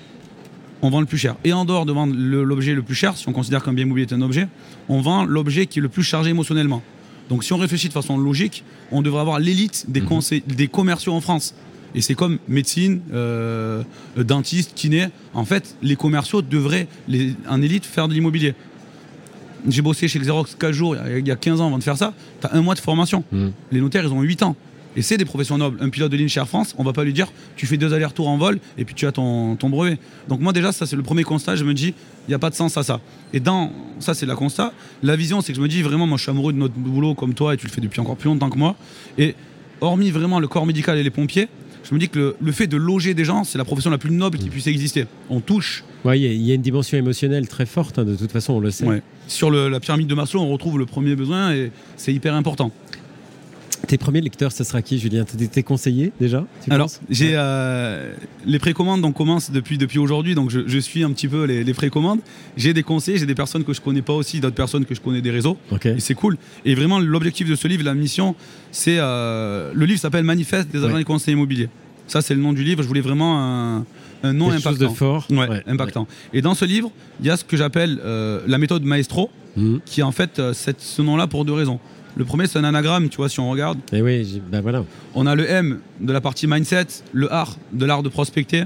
on 0.82 0.90
vend 0.90 1.00
le 1.00 1.06
plus 1.06 1.18
cher. 1.18 1.36
Et 1.44 1.52
en 1.52 1.64
dehors 1.64 1.86
de 1.86 1.92
vendre 1.92 2.14
l'objet 2.16 2.74
le 2.74 2.82
plus 2.82 2.94
cher, 2.94 3.16
si 3.16 3.28
on 3.28 3.32
considère 3.32 3.62
qu'un 3.62 3.72
bien 3.72 3.84
immobilier 3.84 4.06
est 4.06 4.14
un 4.14 4.22
objet, 4.22 4.48
on 4.88 5.00
vend 5.00 5.24
l'objet 5.24 5.66
qui 5.66 5.78
est 5.78 5.82
le 5.82 5.88
plus 5.88 6.02
chargé 6.02 6.30
émotionnellement. 6.30 6.82
Donc 7.28 7.44
si 7.44 7.52
on 7.52 7.56
réfléchit 7.56 7.88
de 7.88 7.92
façon 7.92 8.18
logique, 8.18 8.64
on 8.92 9.02
devrait 9.02 9.20
avoir 9.20 9.38
l'élite 9.38 9.86
des, 9.88 10.00
mhm. 10.00 10.20
des 10.46 10.68
commerciaux 10.68 11.12
en 11.12 11.20
France. 11.20 11.54
Et 11.94 12.02
c'est 12.02 12.14
comme 12.14 12.38
médecine, 12.46 13.00
euh, 13.12 13.82
dentiste, 14.16 14.72
kiné. 14.74 15.08
En 15.32 15.44
fait, 15.44 15.76
les 15.82 15.96
commerciaux 15.96 16.42
devraient, 16.42 16.88
les, 17.08 17.34
en 17.48 17.62
élite, 17.62 17.86
faire 17.86 18.06
de 18.06 18.12
l'immobilier. 18.12 18.54
J'ai 19.68 19.82
bossé 19.82 20.08
chez 20.08 20.18
Xerox 20.18 20.54
4 20.58 20.72
jours, 20.72 20.96
il 21.16 21.26
y 21.26 21.30
a 21.30 21.36
15 21.36 21.60
ans 21.60 21.66
avant 21.66 21.78
de 21.78 21.82
faire 21.82 21.96
ça. 21.96 22.14
Tu 22.40 22.46
as 22.46 22.54
un 22.54 22.62
mois 22.62 22.74
de 22.74 22.80
formation. 22.80 23.24
Mhm. 23.32 23.52
Les 23.72 23.80
notaires, 23.80 24.04
ils 24.04 24.12
ont 24.12 24.22
8 24.22 24.42
ans. 24.42 24.56
Et 24.96 25.02
c'est 25.02 25.18
des 25.18 25.26
professions 25.26 25.58
nobles. 25.58 25.76
Un 25.80 25.90
pilote 25.90 26.10
de 26.10 26.16
ligne 26.16 26.28
chez 26.28 26.40
Air 26.40 26.48
France, 26.48 26.74
on 26.78 26.84
va 26.84 26.94
pas 26.94 27.04
lui 27.04 27.12
dire 27.12 27.30
tu 27.54 27.66
fais 27.66 27.76
deux 27.76 27.92
allers-retours 27.92 28.28
en 28.28 28.38
vol 28.38 28.58
et 28.78 28.84
puis 28.86 28.94
tu 28.94 29.06
as 29.06 29.12
ton, 29.12 29.54
ton 29.56 29.68
brevet. 29.68 29.98
Donc 30.28 30.40
moi 30.40 30.54
déjà, 30.54 30.72
ça 30.72 30.86
c'est 30.86 30.96
le 30.96 31.02
premier 31.02 31.22
constat, 31.22 31.54
je 31.54 31.64
me 31.64 31.74
dis, 31.74 31.88
il 31.88 32.30
n'y 32.30 32.34
a 32.34 32.38
pas 32.38 32.48
de 32.48 32.54
sens 32.54 32.78
à 32.78 32.82
ça. 32.82 33.00
Et 33.34 33.40
dans, 33.40 33.70
ça 33.98 34.14
c'est 34.14 34.24
la 34.24 34.34
constat, 34.34 34.72
la 35.02 35.14
vision 35.14 35.42
c'est 35.42 35.52
que 35.52 35.56
je 35.58 35.62
me 35.62 35.68
dis 35.68 35.82
vraiment, 35.82 36.06
moi 36.06 36.16
je 36.16 36.22
suis 36.22 36.30
amoureux 36.30 36.54
de 36.54 36.58
notre 36.58 36.74
boulot 36.74 37.14
comme 37.14 37.34
toi 37.34 37.52
et 37.52 37.58
tu 37.58 37.66
le 37.66 37.72
fais 37.72 37.82
depuis 37.82 38.00
encore 38.00 38.16
plus 38.16 38.28
longtemps 38.28 38.48
que 38.48 38.56
moi. 38.56 38.74
Et 39.18 39.34
hormis 39.82 40.10
vraiment 40.10 40.40
le 40.40 40.48
corps 40.48 40.64
médical 40.64 40.96
et 40.96 41.02
les 41.02 41.10
pompiers, 41.10 41.48
je 41.88 41.94
me 41.94 42.00
dis 42.00 42.08
que 42.08 42.34
le, 42.40 42.52
fait 42.52 42.66
de 42.66 42.76
loger 42.76 43.14
des 43.14 43.24
gens, 43.24 43.44
c'est 43.44 43.58
la 43.58 43.64
profession 43.64 43.90
la 43.90 43.98
plus 43.98 44.10
noble 44.10 44.38
qui 44.38 44.48
puisse 44.48 44.66
exister. 44.66 45.06
On 45.30 45.40
touche. 45.40 45.84
Oui, 46.04 46.20
il 46.20 46.42
y, 46.42 46.50
a 46.50 46.54
une 46.54 46.62
dimension 46.62 46.98
émotionnelle 46.98 47.48
très 47.48 47.66
forte, 47.66 47.98
hein, 47.98 48.04
de 48.04 48.14
toute 48.14 48.32
façon, 48.32 48.54
on 48.54 48.60
le 48.60 48.70
sait. 48.70 48.86
Sur 49.28 49.50
la 49.50 49.80
pyramide 49.80 50.06
de 50.06 50.14
Maslow, 50.14 50.40
on 50.40 50.48
retrouve 50.48 50.78
le 50.78 50.86
premier 50.86 51.16
besoin 51.16 51.52
et 51.52 51.70
c'est 51.96 52.12
hyper 52.12 52.34
important. 52.34 52.70
Tes 53.86 53.98
premiers 53.98 54.20
lecteurs, 54.20 54.52
ce 54.52 54.64
sera 54.64 54.82
qui, 54.82 54.98
Julien 54.98 55.24
Tes 55.24 55.62
conseillers 55.62 56.12
déjà 56.20 56.44
Alors, 56.70 56.90
j'ai 57.08 57.32
euh, 57.34 58.12
les 58.44 58.58
précommandes, 58.58 59.04
on 59.04 59.12
commence 59.12 59.50
depuis, 59.50 59.78
depuis 59.78 59.98
aujourd'hui, 59.98 60.34
donc 60.34 60.50
je, 60.50 60.78
suis 60.78 61.04
un 61.04 61.12
petit 61.12 61.28
peu 61.28 61.44
les, 61.44 61.62
les 61.64 61.74
précommandes. 61.74 62.20
J'ai 62.56 62.74
des 62.74 62.82
conseillers, 62.82 63.18
j'ai 63.18 63.26
des 63.26 63.34
personnes 63.34 63.64
que 63.64 63.72
je 63.72 63.80
connais 63.80 64.02
pas 64.02 64.12
aussi, 64.12 64.40
d'autres 64.40 64.56
personnes 64.56 64.84
que 64.84 64.94
je 64.94 65.00
connais 65.00 65.20
des 65.20 65.30
réseaux. 65.30 65.56
Et 65.84 66.00
c'est 66.00 66.14
cool. 66.14 66.36
Et 66.64 66.74
vraiment, 66.74 66.98
l'objectif 66.98 67.48
de 67.48 67.54
ce 67.54 67.68
livre, 67.68 67.84
la 67.84 67.94
mission, 67.94 68.34
c'est 68.72 68.96
euh, 68.98 69.72
le 69.74 69.86
livre 69.86 70.00
s'appelle 70.00 70.24
Manifeste 70.24 70.70
des 70.70 70.84
agents 70.84 70.98
et 70.98 71.04
conseillers 71.04 71.36
immobiliers. 71.36 71.68
Ça, 72.08 72.22
c'est 72.22 72.34
le 72.34 72.40
nom 72.40 72.52
du 72.52 72.64
livre. 72.64 72.82
Je 72.82 72.88
voulais 72.88 73.00
vraiment 73.00 73.40
un, 73.40 73.84
un 74.22 74.32
nom 74.32 74.50
impactant. 74.50 74.70
Chose 74.70 74.78
de 74.78 74.88
fort. 74.88 75.26
Ouais, 75.30 75.62
impactant. 75.66 76.06
Et 76.32 76.42
dans 76.42 76.54
ce 76.54 76.64
livre, 76.64 76.90
il 77.20 77.26
y 77.26 77.30
a 77.30 77.36
ce 77.36 77.44
que 77.44 77.56
j'appelle 77.56 78.00
euh, 78.04 78.40
la 78.46 78.58
méthode 78.58 78.84
Maestro, 78.84 79.30
mmh. 79.56 79.76
qui 79.84 80.00
est 80.00 80.04
en 80.04 80.12
fait 80.12 80.40
cette, 80.52 80.80
ce 80.80 81.02
nom-là 81.02 81.26
pour 81.26 81.44
deux 81.44 81.52
raisons. 81.52 81.80
Le 82.16 82.24
premier, 82.24 82.46
c'est 82.46 82.58
un 82.58 82.64
anagramme, 82.64 83.10
tu 83.10 83.18
vois, 83.18 83.28
si 83.28 83.40
on 83.40 83.50
regarde. 83.50 83.78
Et 83.92 83.98
eh 83.98 84.02
oui, 84.02 84.42
ben 84.50 84.62
voilà. 84.62 84.84
On 85.14 85.26
a 85.26 85.34
le 85.34 85.48
M 85.48 85.80
de 86.00 86.12
la 86.12 86.22
partie 86.22 86.46
mindset, 86.46 86.86
le 87.12 87.26
R 87.26 87.58
de 87.74 87.84
l'art 87.84 88.02
de 88.02 88.08
prospecter, 88.08 88.64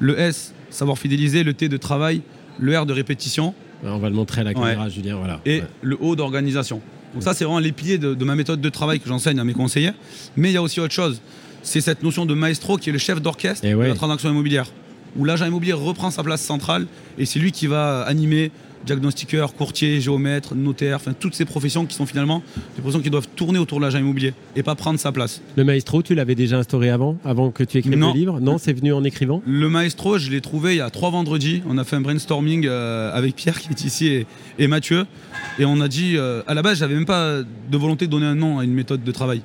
le 0.00 0.18
S, 0.18 0.52
savoir 0.68 0.98
fidéliser, 0.98 1.44
le 1.44 1.54
T 1.54 1.70
de 1.70 1.78
travail, 1.78 2.20
le 2.58 2.78
R 2.78 2.84
de 2.84 2.92
répétition. 2.92 3.54
On 3.82 3.98
va 3.98 4.10
le 4.10 4.14
montrer 4.14 4.42
à 4.42 4.44
la 4.44 4.52
caméra, 4.52 4.90
Julien, 4.90 5.16
voilà. 5.16 5.40
Et 5.46 5.62
le 5.80 5.96
O 5.98 6.14
d'organisation. 6.14 6.82
Donc 7.14 7.22
ça, 7.22 7.32
c'est 7.32 7.44
vraiment 7.44 7.58
les 7.58 7.72
piliers 7.72 7.96
de, 7.96 8.24
ma 8.24 8.34
méthode 8.34 8.60
de 8.60 8.68
travail 8.68 9.00
que 9.00 9.08
j'enseigne 9.08 9.38
à 9.38 9.44
mes 9.44 9.54
conseillers. 9.54 9.92
Mais 10.36 10.50
il 10.50 10.54
y 10.54 10.58
a 10.58 10.62
aussi 10.62 10.80
autre 10.80 10.92
chose. 10.92 11.22
C'est 11.62 11.80
cette 11.80 12.02
notion 12.02 12.26
de 12.26 12.34
maestro 12.34 12.76
qui 12.76 12.90
est 12.90 12.92
le 12.92 12.98
chef 12.98 13.22
d'orchestre 13.22 13.64
eh 13.64 13.72
de 13.72 13.78
la 13.78 13.94
transaction 13.94 14.28
immobilière. 14.28 14.66
Où 15.16 15.24
l'agent 15.24 15.46
immobilier 15.46 15.72
reprend 15.72 16.10
sa 16.10 16.22
place 16.22 16.42
centrale 16.42 16.86
et 17.16 17.24
c'est 17.24 17.38
lui 17.38 17.52
qui 17.52 17.66
va 17.66 18.02
animer 18.02 18.50
diagnostiqueur, 18.84 19.54
courtier, 19.54 20.00
géomètre, 20.00 20.54
notaire, 20.54 20.96
enfin 20.96 21.12
toutes 21.18 21.34
ces 21.34 21.44
professions 21.44 21.86
qui 21.86 21.94
sont 21.94 22.06
finalement 22.06 22.42
des 22.76 22.82
professions 22.82 23.02
qui 23.02 23.10
doivent 23.10 23.28
tourner 23.34 23.58
autour 23.58 23.78
de 23.78 23.84
l'agent 23.84 23.98
immobilier 23.98 24.34
et 24.56 24.62
pas 24.62 24.74
prendre 24.74 24.98
sa 24.98 25.12
place. 25.12 25.40
Le 25.56 25.64
maestro, 25.64 26.02
tu 26.02 26.14
l'avais 26.14 26.34
déjà 26.34 26.58
instauré 26.58 26.90
avant, 26.90 27.16
avant 27.24 27.50
que 27.50 27.64
tu 27.64 27.78
écrives 27.78 27.98
le 27.98 28.12
livre? 28.12 28.40
Non, 28.40 28.58
c'est 28.58 28.72
venu 28.72 28.92
en 28.92 29.04
écrivant? 29.04 29.42
Le 29.46 29.68
maestro, 29.68 30.18
je 30.18 30.30
l'ai 30.30 30.40
trouvé 30.40 30.74
il 30.74 30.78
y 30.78 30.80
a 30.80 30.90
trois 30.90 31.10
vendredis. 31.10 31.62
On 31.68 31.78
a 31.78 31.84
fait 31.84 31.96
un 31.96 32.00
brainstorming 32.00 32.66
euh, 32.66 33.12
avec 33.12 33.34
Pierre 33.36 33.60
qui 33.60 33.70
est 33.70 33.84
ici 33.84 34.24
et, 34.58 34.68
Mathieu. 34.68 35.06
Et 35.58 35.64
on 35.64 35.80
a 35.80 35.88
dit, 35.88 36.16
euh, 36.16 36.42
à 36.46 36.54
la 36.54 36.62
base, 36.62 36.78
j'avais 36.78 36.94
même 36.94 37.06
pas 37.06 37.42
de 37.42 37.76
volonté 37.76 38.06
de 38.06 38.10
donner 38.10 38.26
un 38.26 38.34
nom 38.34 38.58
à 38.58 38.64
une 38.64 38.74
méthode 38.74 39.04
de 39.04 39.12
travail. 39.12 39.42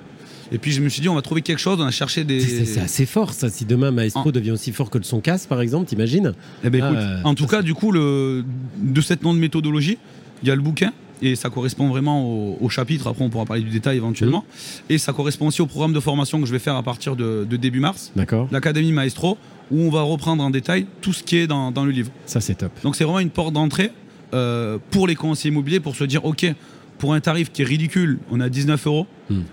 Et 0.52 0.58
puis 0.58 0.72
je 0.72 0.82
me 0.82 0.90
suis 0.90 1.02
dit, 1.02 1.10
on 1.10 1.16
va 1.16 1.22
trouver 1.22 1.42
quelque 1.42 1.60
chose, 1.60 1.80
on 1.80 1.86
a 1.86 1.92
cherché 1.92 2.24
des. 2.24 2.40
C'est 2.40 2.82
assez 2.82 3.06
fort 3.06 3.34
ça. 3.34 3.50
Si 3.50 3.66
demain 3.66 3.92
Maestro 3.92 4.32
devient 4.32 4.52
aussi 4.52 4.72
fort 4.72 4.90
que 4.90 4.98
le 4.98 5.04
son 5.04 5.20
casse, 5.20 5.46
par 5.46 5.62
exemple, 5.62 5.88
t'imagines 5.88 6.34
eh 6.64 6.70
ben, 6.70 6.84
ah, 6.84 7.28
En 7.28 7.36
tout 7.36 7.48
cas, 7.48 7.62
du 7.62 7.74
coup, 7.74 7.92
le... 7.92 8.44
de 8.78 9.02
cette 9.02 9.24
nom 9.24 9.34
de 9.34 9.40
méthodologie, 9.40 9.98
il 10.42 10.50
y 10.50 10.52
a 10.52 10.56
le 10.56 10.62
bouquin. 10.62 10.92
Et 11.22 11.36
ça 11.36 11.50
correspond 11.50 11.90
vraiment 11.90 12.26
au, 12.62 12.70
chapitre. 12.70 13.08
Après, 13.08 13.26
on 13.26 13.30
pourra 13.30 13.44
parler 13.44 13.62
du 13.62 13.70
détail 13.70 13.98
éventuellement. 13.98 14.46
Mmh. 14.48 14.94
Et 14.94 14.98
ça 14.98 15.12
correspond 15.12 15.48
aussi 15.48 15.62
au 15.62 15.66
programme 15.66 15.92
de 15.92 16.00
formation 16.00 16.40
que 16.40 16.46
je 16.46 16.52
vais 16.54 16.60
faire 16.60 16.78
à 16.78 16.84
partir 16.84 17.18
de, 17.18 17.44
début 17.44 17.82
mars. 17.82 18.14
D'accord. 18.16 18.48
L'Académie 18.52 18.94
Maestro, 18.94 19.38
où 19.70 19.82
on 19.82 19.90
va 19.90 20.02
reprendre 20.02 20.42
en 20.42 20.50
détail 20.50 20.86
tout 21.02 21.12
ce 21.12 21.24
qui 21.24 21.36
est 21.36 21.48
dans, 21.48 21.74
le 21.76 21.92
livre. 21.92 22.10
Ça, 22.26 22.40
c'est 22.40 22.56
top. 22.56 22.72
Donc, 22.84 22.96
c'est 22.96 23.04
vraiment 23.04 23.20
une 23.20 23.32
porte 23.32 23.54
d'entrée 23.54 23.92
euh, 24.34 24.78
pour 24.92 25.08
les 25.08 25.16
conseillers 25.16 25.52
immobiliers 25.52 25.82
pour 25.82 25.96
se 25.96 26.06
dire 26.06 26.24
ok, 26.24 26.54
pour 27.00 27.14
un 27.14 27.20
tarif 27.20 27.52
qui 27.52 27.64
est 27.64 27.66
ridicule, 27.66 28.20
on 28.32 28.40
a 28.40 28.48
19 28.48 28.88
euros. 28.88 29.08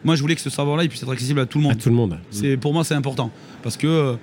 Moi, 0.04 0.16
je 0.16 0.20
voulais 0.22 0.34
que 0.34 0.40
ce 0.40 0.50
savoir-là 0.50 0.86
puisse 0.86 1.02
être 1.02 1.12
accessible 1.12 1.40
à 1.40 1.46
tout 1.46 1.58
le 1.58 1.64
monde. 1.64 1.72
À 1.72 1.76
tout 1.76 1.88
le 1.88 1.94
monde. 1.94 2.18
C'est 2.30 2.56
pour 2.56 2.72
moi, 2.72 2.84
c'est 2.84 2.94
important 2.94 3.30
parce 3.62 3.76
que 3.76 3.86
euh, 3.86 4.14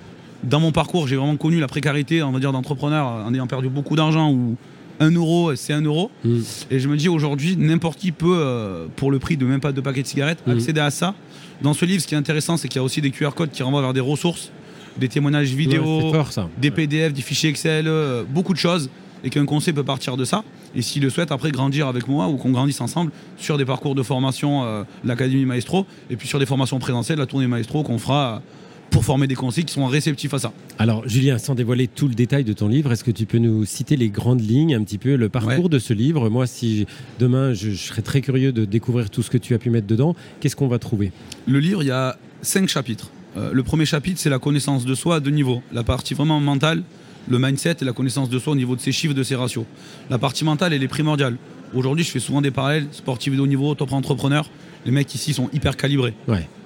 dans 0.42 0.60
mon 0.60 0.72
parcours, 0.72 1.06
j'ai 1.06 1.16
vraiment 1.16 1.36
connu 1.36 1.60
la 1.60 1.66
précarité, 1.66 2.22
on 2.22 2.32
va 2.32 2.40
dire, 2.40 2.52
d'entrepreneur 2.52 3.06
en 3.06 3.32
ayant 3.32 3.46
perdu 3.46 3.68
beaucoup 3.68 3.96
d'argent 3.96 4.30
ou 4.30 4.56
un 5.00 5.10
euro, 5.10 5.54
c'est 5.56 5.72
un 5.72 5.82
euro. 5.82 6.10
Hmm. 6.24 6.40
Et 6.70 6.78
je 6.78 6.88
me 6.88 6.96
dis 6.96 7.08
aujourd'hui, 7.08 7.56
n'importe 7.56 7.98
qui 7.98 8.12
peut, 8.12 8.36
euh, 8.38 8.86
pour 8.96 9.10
le 9.10 9.18
prix 9.18 9.36
de 9.36 9.44
même 9.44 9.60
pas 9.60 9.72
deux 9.72 9.82
paquets 9.82 10.02
de 10.02 10.06
cigarettes, 10.06 10.42
hmm. 10.46 10.52
accéder 10.52 10.80
à 10.80 10.90
ça. 10.90 11.14
Dans 11.62 11.74
ce 11.74 11.84
livre, 11.84 12.02
ce 12.02 12.06
qui 12.06 12.14
est 12.14 12.18
intéressant, 12.18 12.56
c'est 12.56 12.68
qu'il 12.68 12.78
y 12.78 12.80
a 12.80 12.84
aussi 12.84 13.00
des 13.00 13.10
QR 13.10 13.30
codes 13.34 13.50
qui 13.50 13.62
renvoient 13.62 13.82
vers 13.82 13.92
des 13.92 14.00
ressources, 14.00 14.50
des 14.98 15.08
témoignages 15.08 15.52
vidéo, 15.52 16.12
des 16.60 16.70
PDF, 16.70 17.12
des 17.12 17.22
fichiers 17.22 17.50
Excel, 17.50 17.86
euh, 17.88 18.22
beaucoup 18.28 18.52
de 18.52 18.58
choses 18.58 18.90
et 19.24 19.30
qu'un 19.30 19.46
conseil 19.46 19.72
peut 19.72 19.82
partir 19.82 20.16
de 20.16 20.24
ça. 20.24 20.44
Et 20.76 20.82
s'il 20.82 21.02
le 21.02 21.10
souhaite, 21.10 21.32
après 21.32 21.50
grandir 21.50 21.86
avec 21.86 22.08
moi 22.08 22.28
ou 22.28 22.36
qu'on 22.36 22.50
grandisse 22.50 22.80
ensemble 22.80 23.10
sur 23.36 23.58
des 23.58 23.64
parcours 23.64 23.94
de 23.94 24.02
formation, 24.02 24.64
euh, 24.64 24.82
l'Académie 25.04 25.44
Maestro, 25.44 25.86
et 26.10 26.16
puis 26.16 26.28
sur 26.28 26.38
des 26.38 26.46
formations 26.46 26.78
présentielles, 26.78 27.18
la 27.18 27.26
tournée 27.26 27.46
Maestro 27.46 27.82
qu'on 27.82 27.98
fera 27.98 28.42
pour 28.90 29.04
former 29.04 29.26
des 29.26 29.34
conseils 29.34 29.64
qui 29.64 29.74
sont 29.74 29.86
réceptifs 29.86 30.34
à 30.34 30.38
ça. 30.38 30.52
Alors 30.78 31.08
Julien, 31.08 31.38
sans 31.38 31.56
dévoiler 31.56 31.88
tout 31.88 32.06
le 32.06 32.14
détail 32.14 32.44
de 32.44 32.52
ton 32.52 32.68
livre, 32.68 32.92
est-ce 32.92 33.02
que 33.02 33.10
tu 33.10 33.26
peux 33.26 33.38
nous 33.38 33.64
citer 33.64 33.96
les 33.96 34.08
grandes 34.08 34.40
lignes, 34.40 34.74
un 34.74 34.84
petit 34.84 34.98
peu 34.98 35.16
le 35.16 35.28
parcours 35.28 35.68
de 35.68 35.80
ce 35.80 35.92
livre? 35.92 36.28
Moi, 36.28 36.46
si 36.46 36.86
demain, 37.18 37.54
je, 37.54 37.72
serais 37.72 38.02
très 38.02 38.20
curieux 38.20 38.52
de 38.52 38.64
découvrir 38.64 39.10
tout 39.10 39.22
ce 39.22 39.30
que 39.30 39.38
tu 39.38 39.52
as 39.54 39.58
pu 39.58 39.70
mettre 39.70 39.88
dedans, 39.88 40.14
qu'est-ce 40.38 40.54
qu'on 40.54 40.68
va 40.68 40.78
trouver? 40.78 41.10
Le 41.46 41.58
livre, 41.58 41.82
il 41.82 41.86
y 41.86 41.92
a 41.92 42.16
cinq 42.42 42.68
chapitres. 42.68 43.10
Euh, 43.36 43.52
le 43.52 43.62
premier 43.64 43.84
chapitre, 43.84 44.20
c'est 44.20 44.30
la 44.30 44.38
connaissance 44.38 44.84
de 44.84 44.94
soi 44.94 45.16
à 45.16 45.20
deux 45.20 45.32
niveaux. 45.32 45.60
La 45.72 45.82
partie 45.82 46.14
vraiment 46.14 46.38
mentale, 46.38 46.84
le 47.28 47.38
mindset 47.38 47.76
et 47.80 47.84
la 47.84 47.92
connaissance 47.92 48.28
de 48.28 48.38
soi 48.38 48.52
au 48.52 48.56
niveau 48.56 48.76
de 48.76 48.80
ses 48.80 48.92
chiffres, 48.92 49.14
de 49.14 49.22
ses 49.22 49.36
ratios. 49.36 49.64
La 50.10 50.18
partie 50.18 50.44
mentale, 50.44 50.72
elle 50.72 50.82
est 50.82 50.88
primordiale. 50.88 51.36
Aujourd'hui, 51.74 52.04
je 52.04 52.10
fais 52.10 52.20
souvent 52.20 52.40
des 52.40 52.50
parallèles, 52.50 52.86
sportifs 52.92 53.34
de 53.34 53.40
haut 53.40 53.46
niveau, 53.46 53.74
top 53.74 53.92
entrepreneurs. 53.92 54.48
Les 54.86 54.92
mecs 54.92 55.12
ici 55.14 55.32
sont 55.32 55.48
hyper 55.52 55.76
calibrés. 55.76 56.14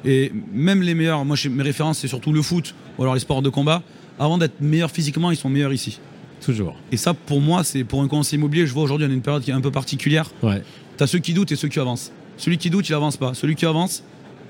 Et 0.05 0.33
même 0.53 0.83
les 0.83 0.95
meilleurs, 0.95 1.25
moi 1.25 1.37
mes 1.51 1.63
références, 1.63 1.99
c'est 1.99 2.09
surtout 2.09 2.33
le 2.33 2.43
foot 2.43 2.75
ou 2.99 3.03
alors 3.03 3.15
les 3.15 3.21
sports 3.21 3.43
de 3.43 3.49
combat. 3.49 3.83
Avant 4.19 4.39
d'être 4.39 4.61
meilleurs 4.61 4.91
physiquement, 4.91 5.31
ils 5.31 5.37
sont 5.37 5.49
meilleurs 5.49 5.73
ici. 5.73 6.01
Toujours. 6.45 6.77
Et 6.93 6.97
ça, 6.97 7.15
pour 7.15 7.41
moi, 7.41 7.65
c'est 7.65 7.85
pour 7.85 8.03
un 8.03 8.09
conseiller 8.09 8.39
immobilier, 8.39 8.67
je 8.67 8.73
vois 8.73 8.83
aujourd'hui, 8.83 9.07
on 9.07 9.11
a 9.11 9.15
une 9.15 9.23
période 9.23 9.43
qui 9.43 9.51
est 9.51 9.55
un 9.55 9.61
peu 9.61 9.71
particulière. 9.71 10.31
Ouais. 10.43 10.63
Tu 10.97 11.05
as 11.05 11.07
ceux 11.07 11.19
qui 11.19 11.33
doutent 11.33 11.53
et 11.53 11.57
ceux 11.57 11.69
qui 11.69 11.79
avancent. 11.79 12.13
Celui 12.37 12.59
qui 12.59 12.71
doute, 12.71 12.89
il 12.89 12.95
avance 12.95 13.17
pas. 13.17 13.35
Celui 13.35 13.55
qui 13.55 13.67
avance, 13.67 14.05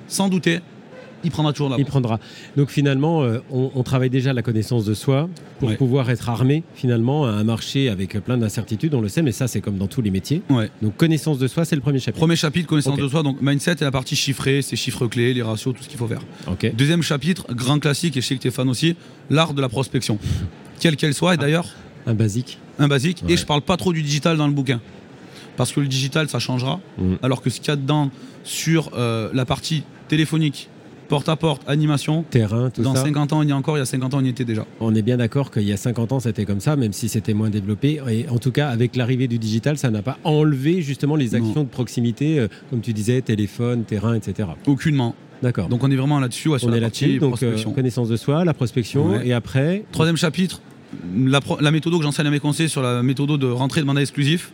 sans 0.07 0.29
douter, 0.29 0.61
il 1.25 1.31
prendra 1.31 1.53
toujours 1.53 1.69
la 1.69 1.77
Il 1.79 1.85
prendra. 1.85 2.19
Donc 2.57 2.71
finalement, 2.71 3.23
euh, 3.23 3.39
on, 3.51 3.83
travaille 3.83 4.11
déjà 4.11 4.33
la 4.33 4.43
connaissance 4.43 4.85
de 4.85 4.95
soi 4.95 5.29
pour 5.59 5.75
pouvoir 5.77 6.11
être 6.11 6.29
armé 6.29 6.63
finalement 6.75 7.27
à 7.27 7.31
un 7.31 7.45
marché 7.45 7.89
avec 7.89 8.19
plein 8.21 8.37
d'incertitudes, 8.37 8.95
on 8.95 9.01
le 9.01 9.09
sait, 9.09 9.23
mais 9.23 9.33
ça 9.33 9.49
c'est 9.49 9.61
comme 9.61 9.79
dans 9.79 9.87
tous 9.87 10.03
les 10.03 10.11
métiers. 10.11 10.43
Donc 10.83 10.97
connaissance 10.97 11.39
de 11.39 11.47
soi, 11.49 11.65
c'est 11.65 11.77
le 11.77 11.81
premier 11.81 11.99
chapitre. 11.99 12.19
Premier 12.19 12.37
chapitre, 12.37 12.69
connaissance 12.69 12.99
de 12.99 13.09
soi, 13.09 13.23
donc 13.23 13.41
mindset 13.41 13.73
est 13.73 13.83
la 13.83 13.91
partie 13.91 14.17
chiffrée, 14.17 14.63
c'est 14.63 14.77
chiffres 14.77 15.07
clés, 15.07 15.35
les 15.35 15.43
ratios, 15.43 15.75
tout 15.75 15.83
ce 15.83 15.89
qu'il 15.89 15.99
faut 15.99 16.09
faire. 16.09 16.23
Deuxième 16.75 17.03
chapitre, 17.03 17.47
grand 17.55 17.79
classique, 17.79 18.17
et 18.17 18.21
je 18.21 18.27
sais 18.27 18.37
que 18.37 18.43
tu 18.43 18.49
es 18.49 18.53
fan 18.53 18.69
aussi, 18.69 18.97
l'art 19.31 19.55
de 19.55 19.61
la 19.61 19.69
prospection. 19.69 20.19
Quelle 20.81 20.97
qu'elle 20.97 21.15
soit, 21.15 21.35
et 21.35 21.37
d'ailleurs... 21.37 21.67
Un 22.07 22.15
basique. 22.15 22.59
Un 22.79 22.89
basique, 22.89 23.25
et 23.29 23.37
je 23.37 23.45
parle 23.45 23.63
pas 23.63 23.77
trop 23.77 23.93
du 23.93 24.03
digital 24.03 24.37
dans 24.37 24.47
le 24.47 24.53
bouquin 24.53 24.81
parce 25.59 25.73
que 25.73 25.81
le 25.81 25.89
digital 25.89 26.29
ça 26.29 26.39
changera, 26.39 26.81
mm. 26.99 27.17
alors 27.21 27.43
que 27.43 27.51
ce 27.51 27.59
qu'il 27.59 27.69
y 27.69 27.73
a 27.73 27.77
dedans 27.77 28.11
sur 28.45 28.91
euh, 28.95 29.29
la 29.35 29.45
partie 29.45 29.83
téléphonique, 30.07 30.69
porte 31.09 31.29
à 31.29 31.37
porte, 31.37 31.63
animation. 31.67 32.25
Terrain, 32.31 32.71
tout 32.71 32.83
Dans 32.83 32.95
ça. 32.95 33.01
Dans 33.01 33.07
50 33.07 33.33
ans, 33.33 33.43
il 33.43 33.49
y 33.49 33.53
a 33.53 33.57
encore, 33.57 33.77
il 33.77 33.81
y 33.81 33.83
a 33.83 33.87
50 33.87 34.15
ans, 34.15 34.19
on 34.21 34.25
y 34.25 34.29
était 34.29 34.45
déjà. 34.45 34.67
On 34.81 34.95
est 34.95 35.03
bien 35.03 35.17
d'accord 35.17 35.51
qu'il 35.51 35.65
y 35.65 35.73
a 35.73 35.77
50 35.77 36.13
ans, 36.13 36.21
c'était 36.21 36.45
comme 36.45 36.61
ça, 36.61 36.77
même 36.77 36.93
si 36.93 37.09
c'était 37.09 37.35
moins 37.35 37.51
développé. 37.51 38.01
Et 38.09 38.29
en 38.29 38.39
tout 38.39 38.53
cas, 38.53 38.69
avec 38.69 38.97
l'arrivée 38.97 39.29
du 39.29 39.39
digital, 39.39 39.79
ça 39.79 39.91
n'a 39.91 40.03
pas 40.03 40.19
enlevé 40.25 40.83
justement 40.83 41.17
les 41.17 41.35
actions 41.35 41.65
de 41.65 41.69
proximité, 41.69 42.39
euh, 42.39 42.49
comme 42.71 42.81
tu 42.81 42.93
disais, 42.93 43.21
téléphone, 43.23 43.85
terrain, 43.85 44.15
etc. 44.15 44.49
Aucunement. 44.67 45.15
D'accord. 45.43 45.69
Donc 45.69 45.85
on 45.85 45.91
est 45.91 45.97
vraiment 45.97 46.21
là-dessus. 46.21 46.49
on 46.49 46.73
est 46.73 46.81
là-dessus. 46.81 47.19
Donc 47.19 47.43
euh, 47.43 47.57
connaissance 47.75 48.09
de 48.09 48.17
soi, 48.17 48.45
la 48.45 48.55
prospection, 48.55 49.21
et 49.21 49.33
après. 49.33 49.85
Troisième 49.93 50.17
chapitre, 50.17 50.61
la, 51.25 51.41
la 51.61 51.71
méthode 51.71 51.97
que 51.97 52.03
j'enseigne 52.03 52.27
à 52.27 52.31
mes 52.31 52.41
conseillers 52.41 52.69
sur 52.69 52.83
la 52.83 53.03
méthode 53.03 53.39
de 53.39 53.47
rentrée 53.47 53.81
de 53.81 53.87
mandat 53.87 54.01
exclusif. 54.01 54.53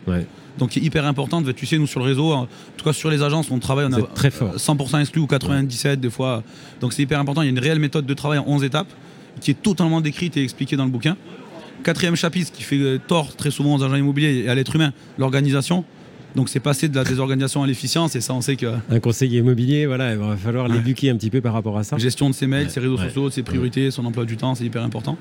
Donc 0.57 0.69
qui 0.71 0.79
est 0.79 0.83
hyper 0.83 1.05
importante. 1.05 1.53
Tu 1.55 1.65
sais, 1.65 1.77
nous 1.77 1.87
sur 1.87 1.99
le 1.99 2.05
réseau, 2.05 2.31
en 2.31 2.47
tout 2.77 2.85
cas 2.85 2.93
sur 2.93 3.09
les 3.09 3.21
agences, 3.21 3.51
on 3.51 3.59
travaille, 3.59 3.85
on 3.85 3.93
a 3.93 4.01
très 4.01 4.31
fort. 4.31 4.55
100% 4.55 5.01
exclu 5.01 5.21
ou 5.21 5.25
97% 5.25 5.95
des 5.97 6.09
fois. 6.09 6.43
Donc 6.79 6.93
c'est 6.93 7.01
hyper 7.01 7.19
important. 7.19 7.41
Il 7.41 7.45
y 7.45 7.49
a 7.49 7.51
une 7.51 7.59
réelle 7.59 7.79
méthode 7.79 8.05
de 8.05 8.13
travail 8.13 8.39
en 8.39 8.45
11 8.47 8.63
étapes 8.63 8.87
qui 9.41 9.51
est 9.51 9.61
totalement 9.61 10.01
décrite 10.01 10.37
et 10.37 10.43
expliquée 10.43 10.77
dans 10.77 10.85
le 10.85 10.91
bouquin. 10.91 11.17
Quatrième 11.83 12.15
chapitre 12.15 12.51
qui 12.51 12.63
fait 12.63 12.99
tort 13.05 13.35
très 13.35 13.51
souvent 13.51 13.75
aux 13.75 13.83
agents 13.83 13.95
immobiliers 13.95 14.43
et 14.45 14.49
à 14.49 14.55
l'être 14.55 14.75
humain, 14.75 14.93
l'organisation. 15.17 15.83
Donc 16.35 16.49
c'est 16.49 16.59
passer 16.59 16.89
de 16.89 16.95
la 16.95 17.03
désorganisation 17.03 17.63
à 17.63 17.67
l'efficience 17.67 18.15
et 18.15 18.21
ça 18.21 18.33
on 18.33 18.41
sait 18.41 18.57
que... 18.57 18.67
Un 18.89 18.99
conseiller 18.99 19.39
immobilier, 19.39 19.85
voilà, 19.85 20.11
il 20.11 20.17
va 20.17 20.35
falloir 20.35 20.67
l'éduquer 20.67 21.09
un 21.09 21.15
petit 21.15 21.29
peu 21.29 21.39
par 21.39 21.53
rapport 21.53 21.77
à 21.77 21.83
ça. 21.83 21.97
Gestion 21.97 22.29
de 22.29 22.35
ses 22.35 22.45
mails, 22.45 22.69
ses 22.69 22.81
réseaux 22.81 22.97
sociaux, 22.97 23.29
ses 23.29 23.43
priorités, 23.43 23.89
son 23.89 24.05
emploi 24.05 24.25
du 24.25 24.35
temps, 24.35 24.53
c'est 24.53 24.65
hyper 24.65 24.83
important. 24.83 25.17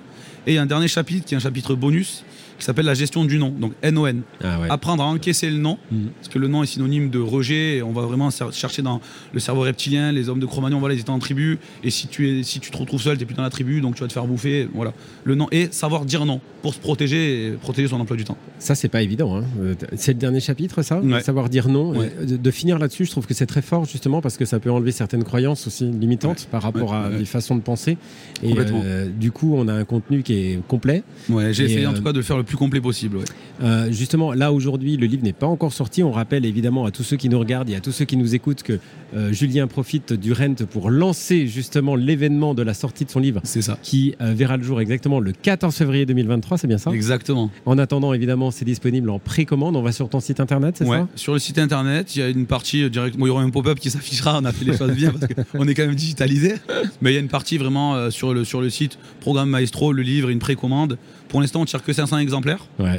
Et 0.47 0.53
il 0.53 0.55
y 0.55 0.59
a 0.59 0.63
un 0.63 0.67
dernier 0.67 0.89
chapitre 0.89 1.25
qui 1.25 1.35
est 1.35 1.37
un 1.37 1.41
chapitre 1.41 1.75
bonus 1.75 2.25
qui 2.59 2.65
s'appelle 2.65 2.87
la 2.87 2.95
gestion 2.95 3.25
du 3.25 3.39
nom, 3.39 3.51
donc 3.51 3.73
NON. 3.83 4.23
Ah 4.43 4.59
Apprendre 4.71 5.03
à 5.03 5.07
encaisser 5.07 5.51
le 5.51 5.59
nom, 5.59 5.79
mhm. 5.91 6.09
parce 6.17 6.29
que 6.29 6.39
le 6.39 6.49
nom 6.49 6.63
est 6.63 6.67
synonyme 6.67 7.11
de 7.11 7.19
rejet, 7.19 7.77
et 7.77 7.83
on 7.83 7.93
va 7.93 8.03
vraiment 8.03 8.31
chercher 8.53 8.83
dans 8.83 9.01
le 9.33 9.41
cerveau 9.41 9.63
reptilien, 9.63 10.13
les 10.13 10.29
hommes 10.29 10.41
de 10.41 10.47
Cro-Magnon, 10.47 10.79
voilà, 10.79 10.95
ils 10.95 11.01
étaient 11.01 11.11
en 11.11 11.19
tribu, 11.19 11.59
et 11.83 11.91
si 11.91 12.07
tu, 12.07 12.29
es, 12.29 12.43
si 12.43 12.61
tu 12.61 12.71
te 12.71 12.77
retrouves 12.77 13.03
seul, 13.03 13.17
tu 13.17 13.23
n'es 13.23 13.27
plus 13.27 13.35
dans 13.35 13.43
la 13.43 13.51
tribu, 13.51 13.81
donc 13.81 13.95
tu 13.95 14.03
vas 14.03 14.09
te 14.09 14.13
faire 14.13 14.27
bouffer, 14.27 14.69
voilà. 14.75 14.93
Le 15.25 15.35
nom, 15.35 15.49
et 15.51 15.69
savoir 15.71 16.05
dire 16.05 16.25
non, 16.25 16.41
pour 16.63 16.75
se 16.75 16.79
protéger 16.79 17.47
et 17.47 17.51
protéger 17.53 17.89
son 17.89 18.01
emploi 18.01 18.17
du 18.17 18.25
temps. 18.25 18.39
Ça, 18.59 18.75
c'est 18.75 18.89
pas 18.89 19.03
évident, 19.03 19.37
hein. 19.37 19.45
euh, 19.61 19.75
c'est 19.97 20.13
le 20.13 20.19
dernier 20.19 20.41
chapitre, 20.41 20.83
ça? 20.83 21.01
Savoir 21.23 21.49
dire 21.49 21.69
non, 21.69 21.93
de, 21.93 22.51
finir 22.51 22.79
là-dessus, 22.79 23.05
je 23.05 23.11
trouve 23.11 23.27
que 23.27 23.35
c'est 23.35 23.47
très 23.47 23.63
fort, 23.63 23.85
justement, 23.85 24.21
parce 24.21 24.37
que 24.37 24.45
ça 24.45 24.61
peut 24.61 24.71
enlever 24.71 24.93
certaines 24.93 25.25
croyances 25.25 25.67
aussi 25.67 25.85
limitantes 25.85 26.49
par 26.51 26.63
rapport 26.63 26.95
à 26.95 27.11
des 27.11 27.25
façons 27.25 27.57
de 27.57 27.61
penser, 27.61 27.97
et 28.43 28.55
euh, 28.57 29.09
du 29.09 29.33
coup, 29.33 29.55
on 29.57 29.69
a 29.69 29.73
un 29.73 29.85
contenu 29.85 30.23
qui 30.23 30.35
est 30.35 30.61
complet. 30.67 31.03
Ouais, 31.29 31.53
j'ai 31.53 31.65
essayé 31.65 31.87
en 31.87 31.93
euh, 31.93 31.97
tout 31.97 32.03
cas 32.03 32.13
de 32.13 32.19
le 32.19 32.23
faire 32.23 32.37
le 32.37 32.44
plus 32.45 32.57
complet 32.57 32.81
possible, 32.81 33.19
euh, 33.63 33.91
justement, 33.93 34.33
là 34.33 34.53
aujourd'hui, 34.53 34.97
le 34.97 35.07
livre 35.07 35.23
n'est 35.23 35.33
pas 35.33 35.47
encore 35.47 35.73
sorti. 35.73 36.03
On 36.03 36.11
rappelle 36.11 36.45
évidemment 36.45 36.85
à 36.85 36.91
tous 36.91 37.03
ceux 37.03 37.17
qui 37.17 37.29
nous 37.29 37.39
regardent 37.39 37.71
et 37.71 37.77
à 37.77 37.81
tous 37.81 37.93
ceux 37.93 38.05
qui 38.05 38.17
nous 38.17 38.35
écoutent 38.35 38.63
que 38.63 38.79
euh, 39.15 39.33
Julien 39.33 39.67
profite 39.67 40.13
du 40.13 40.33
Rent 40.33 40.55
pour 40.71 40.91
lancer 40.91 41.47
justement 41.47 41.95
l'événement 41.95 42.55
de 42.55 42.63
la 42.63 42.75
sortie 42.75 43.05
de 43.05 43.11
son 43.11 43.21
livre. 43.21 43.41
C'est 43.45 43.63
ça. 43.63 43.79
Qui 43.83 44.15
euh, 44.21 44.33
verra 44.35 44.57
le 44.57 44.63
jour 44.63 44.81
exactement 44.81 45.21
le 45.21 45.33
14 45.33 45.75
février 45.75 46.07
2023, 46.07 46.59
c'est 46.59 46.67
bien 46.67 46.79
ça? 46.79 46.91
Exactement. 46.91 47.51
En 47.65 47.79
attendant, 47.79 48.13
évidemment, 48.13 48.51
c'est 48.51 48.65
disponible 48.65 49.11
en 49.11 49.19
précommande. 49.19 49.77
On 49.77 49.83
va 49.83 49.93
sur 49.93 50.09
ton 50.09 50.21
site 50.21 50.41
internet, 50.41 50.77
c'est 50.79 50.87
ça? 50.87 51.09
Sur 51.15 51.35
le 51.35 51.39
site 51.39 51.59
internet, 51.59 52.17
il 52.17 52.19
y 52.21 52.23
a 52.23 52.29
une 52.29 52.47
partie 52.47 52.89
direct. 52.91 53.17
il 53.19 53.27
y 53.27 53.31
aura 53.31 53.43
un 53.43 53.51
pop-up 53.51 53.79
qui 53.79 53.91
s'affichera. 53.91 54.39
On 54.41 54.45
a 54.45 54.53
fait 54.53 54.65
les 54.65 54.77
choses 54.77 54.93
bien 54.93 55.13
parce 55.13 55.33
qu'on 55.33 55.67
est 55.69 55.75
quand 55.75 55.87
même 55.87 55.95
digitalisé. 55.95 56.55
Mais 57.01 57.13
il 57.13 57.15
y 57.15 57.17
a 57.17 57.21
une 57.21 57.29
partie 57.29 57.59
vraiment 57.59 58.11
sur, 58.11 58.35
le, 58.35 58.45
sur 58.45 58.61
le 58.61 58.71
site 58.71 58.99
Programme 59.21 59.51
Maestro, 59.51 59.93
le 59.93 60.03
livre, 60.03 60.29
une 60.29 60.39
précommande. 60.39 60.99
Pour 61.29 61.41
l'instant, 61.41 61.63
on 61.63 61.65
tire 61.65 61.83
que 61.83 61.93
500 61.93 62.19
exemplaires 62.19 62.34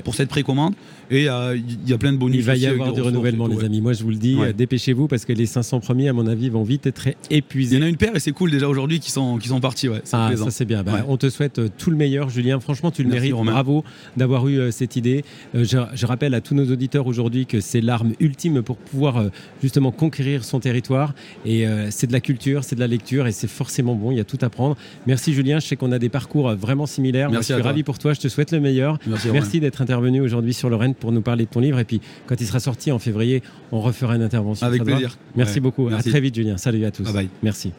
pour 0.03 0.15
cette 0.15 0.29
précommande. 0.29 0.73
Et 1.11 1.29
euh, 1.29 1.55
il 1.55 1.89
y 1.89 1.93
a 1.93 1.97
plein 1.97 2.11
de 2.11 2.17
bonus. 2.17 2.37
Il 2.37 2.43
va 2.43 2.55
y 2.55 2.65
avoir 2.65 2.93
du 2.93 3.01
renouvellement, 3.01 3.47
les 3.47 3.63
amis. 3.63 3.81
Moi, 3.81 3.93
je 3.93 4.03
vous 4.03 4.09
le 4.09 4.15
dis, 4.15 4.37
dépêchez-vous 4.55 5.07
parce 5.07 5.25
que 5.25 5.33
les 5.33 5.45
500 5.45 5.79
premiers, 5.79 6.09
à 6.09 6.13
mon 6.13 6.27
avis, 6.27 6.49
vont 6.49 6.63
vite 6.63 6.87
être 6.87 7.09
épuisés. 7.29 7.75
Il 7.75 7.79
y 7.79 7.83
en 7.83 7.85
a 7.85 7.89
une 7.89 7.97
paire 7.97 8.15
et 8.15 8.19
c'est 8.19 8.31
cool 8.31 8.51
déjà 8.51 8.67
aujourd'hui 8.67 8.99
qui 8.99 9.11
sont, 9.11 9.37
qui 9.37 9.47
sont 9.47 9.59
partis. 9.59 9.89
Ouais, 9.89 10.01
ah, 10.13 10.31
ça 10.35 10.51
c'est 10.51 10.65
bien. 10.65 10.83
Bah, 10.83 11.05
on 11.07 11.17
te 11.17 11.29
souhaite 11.29 11.59
euh, 11.59 11.69
tout 11.77 11.91
le 11.91 11.97
meilleur, 11.97 12.29
Julien. 12.29 12.59
Franchement, 12.59 12.91
tu 12.91 13.03
le 13.03 13.09
mérites. 13.09 13.33
Bravo 13.35 13.83
d'avoir 14.17 14.47
eu 14.47 14.59
euh, 14.59 14.71
cette 14.71 14.95
idée. 14.95 15.23
je, 15.53 16.05
rappelle 16.05 16.33
à 16.33 16.41
tous 16.41 16.55
nos 16.55 16.71
auditeurs 16.71 17.07
aujourd'hui 17.07 17.45
que 17.45 17.59
c'est 17.59 17.81
l'arme 17.81 18.13
ultime 18.19 18.61
pour 18.61 18.77
pouvoir 18.77 19.25
justement 19.61 19.91
conquérir 19.91 20.43
son 20.43 20.59
territoire. 20.59 21.13
Et 21.45 21.65
c'est 21.89 22.07
de 22.07 22.13
la 22.13 22.19
culture, 22.19 22.63
c'est 22.63 22.75
de 22.75 22.79
la 22.79 22.87
lecture 22.87 23.27
et 23.27 23.31
c'est 23.31 23.47
forcément 23.47 23.95
bon. 23.95 24.11
Il 24.11 24.17
y 24.17 24.19
a 24.19 24.23
tout 24.23 24.37
à 24.41 24.49
prendre. 24.49 24.75
Merci, 25.07 25.33
Julien. 25.33 25.59
Je 25.59 25.67
sais 25.67 25.75
qu'on 25.75 25.91
a 25.91 25.99
des 25.99 26.09
parcours 26.09 26.53
vraiment 26.55 26.85
similaires. 26.85 27.29
Merci 27.29 27.53
je 27.53 27.57
suis 27.57 27.63
ravi 27.63 27.83
pour 27.83 27.97
toi. 27.97 28.13
Je 28.13 28.19
te 28.19 28.27
souhaite 28.27 28.51
le 28.51 28.59
meilleur. 28.59 28.99
Merci, 29.07 29.24
d'être 29.59 29.81
intervenu 29.81 30.21
aujourd'hui 30.21 30.53
sur 30.53 30.69
Lorraine 30.69 30.95
pour 30.95 31.11
nous 31.11 31.21
parler 31.21 31.45
de 31.45 31.49
ton 31.49 31.59
livre. 31.59 31.79
Et 31.79 31.85
puis, 31.85 32.01
quand 32.27 32.39
il 32.39 32.47
sera 32.47 32.59
sorti 32.59 32.91
en 32.91 32.99
février, 32.99 33.41
on 33.71 33.81
refera 33.81 34.15
une 34.15 34.23
intervention. 34.23 34.65
Avec 34.65 34.83
plaisir. 34.83 35.17
Merci 35.35 35.59
beaucoup. 35.59 35.87
À 35.89 36.01
très 36.01 36.19
vite, 36.19 36.35
Julien. 36.35 36.57
Salut 36.57 36.85
à 36.85 36.91
tous. 36.91 37.03
Bye 37.03 37.13
bye. 37.13 37.29
Merci. 37.43 37.71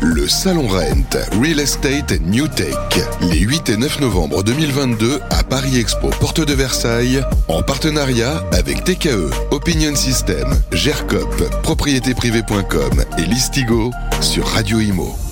Le 0.00 0.28
Salon 0.28 0.68
Rent, 0.68 1.18
Real 1.42 1.58
Estate 1.58 2.20
New 2.20 2.46
Tech, 2.46 2.76
les 3.20 3.40
8 3.40 3.70
et 3.70 3.76
9 3.76 4.00
novembre 4.00 4.44
2022 4.44 5.18
à 5.30 5.42
Paris 5.42 5.76
Expo, 5.76 6.10
porte 6.20 6.40
de 6.40 6.52
Versailles, 6.52 7.20
en 7.48 7.62
partenariat 7.62 8.44
avec 8.52 8.84
TKE, 8.84 9.28
Opinion 9.50 9.96
System, 9.96 10.54
GERCOP, 10.72 11.62
propriétéprivée.com 11.64 13.02
et 13.18 13.22
Listigo 13.22 13.90
sur 14.20 14.46
Radio 14.46 14.78
Imo. 14.78 15.27